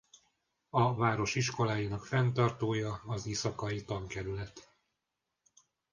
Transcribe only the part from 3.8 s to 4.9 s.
Tankerület.